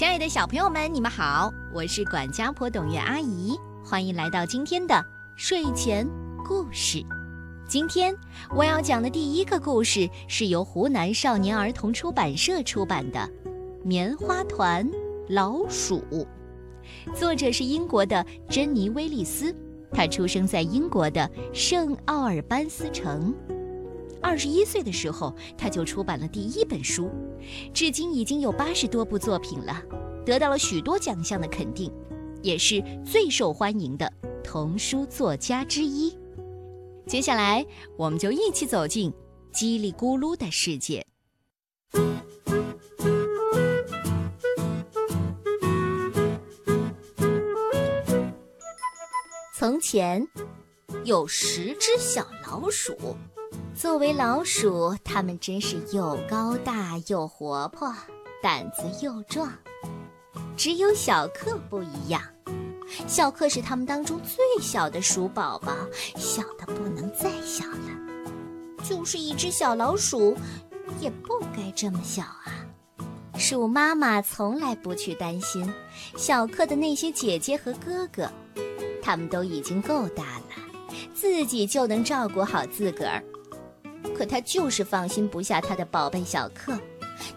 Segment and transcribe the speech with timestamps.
[0.00, 3.54] 亲爱的小朋友们，你们好，我是管家婆董月阿姨，
[3.84, 5.04] 欢迎来到今天的
[5.36, 6.08] 睡前
[6.42, 7.04] 故事。
[7.68, 8.16] 今天
[8.56, 13.18] 我要讲的第一个故事是由湖南少年儿童出版社出版的
[13.84, 14.90] 《棉花团
[15.28, 16.02] 老鼠》，
[17.14, 19.54] 作者是英国的珍妮·威利斯，
[19.92, 23.34] 她出生在英国的圣奥尔班斯城。
[24.22, 27.10] 二十一岁的时候，他就出版了第一本书，
[27.74, 29.82] 至今已经有八十多部作品了，
[30.24, 31.92] 得到了许多奖项的肯定，
[32.42, 34.12] 也是最受欢迎的
[34.44, 36.16] 童书作家之一。
[37.06, 39.12] 接下来，我们就一起走进
[39.52, 41.04] 叽里咕噜的世界。
[49.58, 50.26] 从前，
[51.04, 52.96] 有十只小老鼠。
[53.80, 57.90] 作为老鼠，它们真是又高大又活泼，
[58.42, 59.50] 胆子又壮。
[60.54, 62.20] 只有小克不一样，
[63.08, 65.74] 小克是它们当中最小的鼠宝宝，
[66.14, 68.84] 小的不能再小了。
[68.84, 70.36] 就是一只小老鼠，
[71.00, 72.52] 也不该这么小啊！
[73.38, 75.66] 鼠妈妈从来不去担心
[76.18, 78.30] 小克的那些姐姐和哥哥，
[79.00, 83.24] 他们都已经够大了，自己就能照顾好自个儿。
[84.16, 86.78] 可他就是放心不下他的宝贝小克，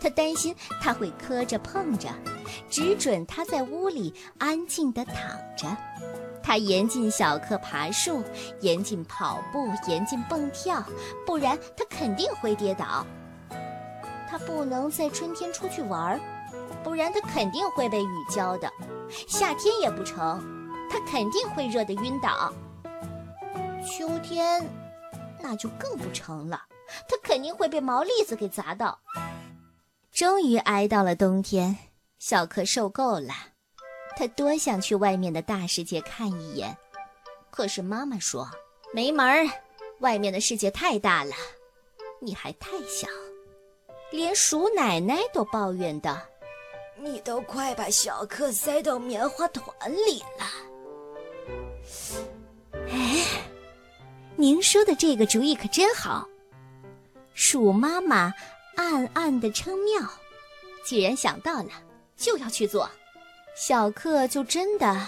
[0.00, 2.08] 他担心他会磕着碰着，
[2.68, 5.16] 只准他在屋里安静地躺
[5.56, 5.76] 着。
[6.42, 8.22] 他严禁小克爬树，
[8.60, 10.82] 严禁跑步，严禁蹦跳，
[11.24, 13.06] 不然他肯定会跌倒。
[14.28, 16.20] 他不能在春天出去玩儿，
[16.82, 18.68] 不然他肯定会被雨浇的。
[19.28, 20.42] 夏天也不成，
[20.90, 22.52] 他肯定会热得晕倒。
[23.86, 24.66] 秋天。
[25.42, 26.62] 那就更不成了，
[27.08, 29.00] 他肯定会被毛栗子给砸到。
[30.12, 31.76] 终于挨到了冬天，
[32.18, 33.34] 小克受够了，
[34.16, 36.76] 他多想去外面的大世界看一眼，
[37.50, 38.48] 可是妈妈说
[38.92, 39.46] 没门儿，
[40.00, 41.34] 外面的世界太大了，
[42.20, 43.08] 你还太小。
[44.10, 46.18] 连鼠奶奶都抱怨道
[47.00, 50.46] ：“你都快把小克塞到棉花团里了。”
[54.42, 56.26] 您说的这个主意可真好，
[57.32, 58.34] 鼠妈妈
[58.74, 60.02] 暗暗的称妙。
[60.84, 61.70] 既然想到了，
[62.16, 62.90] 就要去做。
[63.54, 65.06] 小克就真的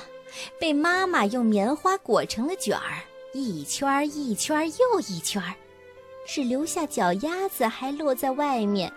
[0.61, 3.03] 被妈妈用棉花裹成了卷儿，
[3.33, 5.53] 一圈儿一圈儿又一圈儿，
[6.25, 8.93] 只留下脚丫子还落在外面。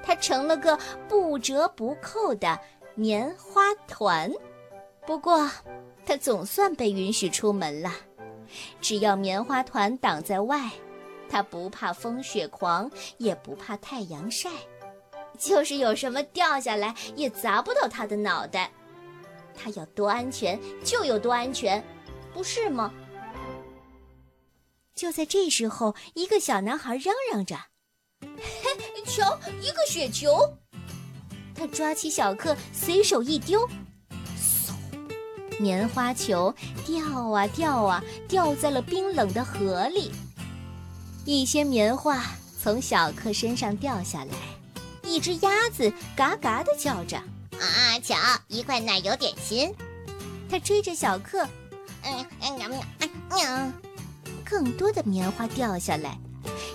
[0.00, 0.78] 它成了个
[1.08, 2.56] 不折不扣的
[2.94, 4.32] 棉花团。
[5.04, 5.50] 不过，
[6.06, 7.92] 它总算被允许出门了。
[8.80, 10.70] 只要棉花团挡在外，
[11.28, 14.50] 它不怕风雪狂，也不怕太阳晒，
[15.38, 18.70] 就是有什么掉下来也砸不到它的脑袋。
[19.54, 21.82] 它要多安全就有多安全，
[22.34, 22.92] 不是吗？
[24.94, 27.56] 就在这时候，一个小男孩嚷嚷着
[28.20, 30.38] ：“嘿，瞧，一个雪球！”
[31.54, 33.66] 他抓起小克，随手一丢。
[35.58, 40.12] 棉花球掉啊掉啊，掉在了冰冷的河里。
[41.24, 42.22] 一些棉花
[42.62, 44.34] 从小克身上掉下来，
[45.02, 47.16] 一只鸭子嘎嘎地叫着
[47.58, 48.14] ：“啊，瞧，
[48.48, 49.74] 一块奶油点心！”
[50.48, 51.44] 它追着小克，
[52.04, 52.82] 嗯嗯
[53.30, 53.72] 嗯，
[54.44, 56.16] 更多的棉花掉下来，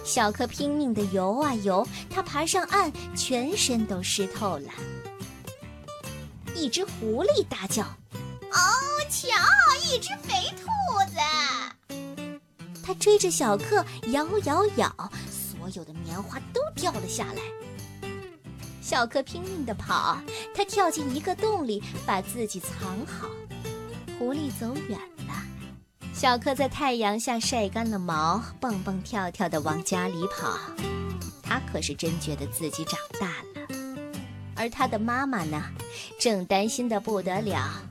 [0.04, 4.70] 小克拼命地游啊游，他爬上岸，全身都湿透了。
[6.54, 7.86] 一只狐狸大叫。
[8.52, 8.58] 哦，
[9.10, 9.28] 瞧，
[9.86, 10.68] 一只肥兔
[11.10, 11.18] 子！
[12.84, 17.42] 它追着小克咬咬咬，所有的棉花都掉了下来。
[18.82, 20.18] 小克拼命地跑，
[20.54, 23.30] 他跳进一个洞里，把自己藏好。
[24.20, 25.34] 狐狸走远了，
[26.14, 30.60] 小克在太阳下晒干了毛，蹦蹦跳跳地往家里跑。
[31.42, 33.68] 他可是真觉得自己长大了，
[34.56, 35.64] 而他的妈妈呢，
[36.20, 37.82] 正担心得不得了。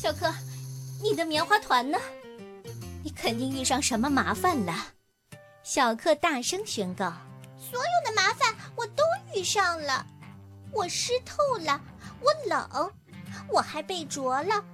[0.00, 0.32] 小克，
[1.02, 1.98] 你的棉花团呢？
[3.02, 4.72] 你肯定遇上什么麻烦了。
[5.64, 7.12] 小克大声宣告
[7.58, 9.02] ：“所有的麻烦我都
[9.34, 10.06] 遇上了，
[10.70, 11.80] 我湿透了，
[12.20, 12.92] 我冷，
[13.50, 14.64] 我还被啄了，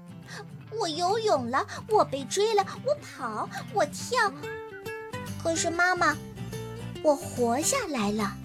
[0.78, 4.30] 我游泳了，我被追了，我跑，我跳。
[5.42, 6.14] 可是妈妈，
[7.02, 8.36] 我活下来了。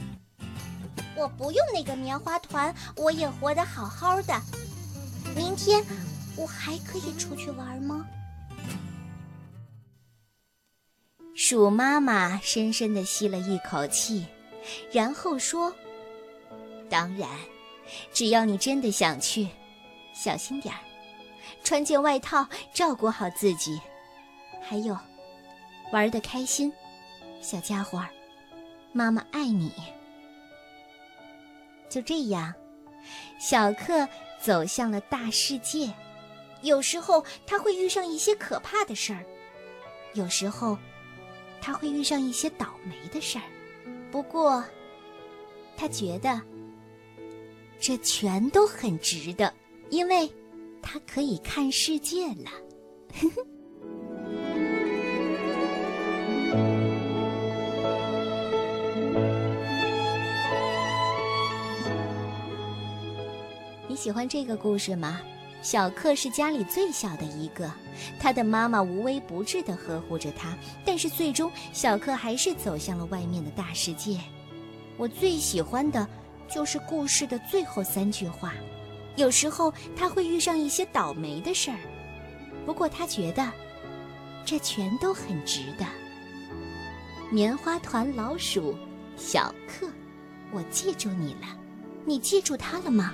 [1.17, 4.41] 我不用那个棉花团，我也活得好好的。
[5.35, 5.83] 明天。”
[6.39, 8.07] 我还可以出去玩吗？
[11.35, 14.25] 鼠妈妈深深的吸了一口气，
[14.89, 15.73] 然后说
[16.89, 17.29] ：“当然，
[18.13, 19.49] 只要你真的想去，
[20.13, 20.79] 小心点儿，
[21.61, 23.77] 穿件外套，照顾好自己。
[24.61, 24.97] 还有，
[25.91, 26.71] 玩的开心，
[27.41, 28.07] 小家伙儿，
[28.93, 29.73] 妈妈爱你。
[31.89, 32.53] 就这样，
[33.39, 34.07] 小克
[34.41, 35.91] 走向了大世界。
[36.61, 39.25] 有时候他会遇上一些可怕的事儿，
[40.13, 40.77] 有时候
[41.61, 43.43] 他会遇上一些倒霉的事儿。
[44.11, 44.63] 不过，
[45.77, 46.41] 他觉得
[47.79, 49.53] 这全都很值得，
[49.89, 50.29] 因为
[50.81, 52.51] 他可以看世界了。
[63.87, 65.21] 你喜欢这个故事吗？
[65.61, 67.69] 小克是家里最小的一个，
[68.19, 74.19] 他的妈妈无微不至地呵护着他，但是最终小克还是走向了外面的大世界。
[74.97, 76.07] 我最喜欢的
[76.49, 78.53] 就是故事的最后三句话。
[79.15, 81.77] 有时候他会遇上一些倒霉的事儿，
[82.65, 83.51] 不过他觉得
[84.45, 85.85] 这全都很值得。
[87.29, 88.77] 棉花团老鼠，
[89.17, 89.87] 小克，
[90.51, 91.47] 我记住你了，
[92.05, 93.13] 你记住他了吗？